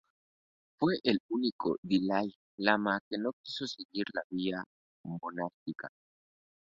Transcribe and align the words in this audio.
Fue 0.79 0.95
el 1.03 1.19
único 1.29 1.77
dalái 1.83 2.33
lama 2.57 2.99
que 3.07 3.19
no 3.19 3.33
quiso 3.43 3.67
seguir 3.67 4.05
la 4.15 4.23
vía 4.31 4.63
monástica. 5.03 5.89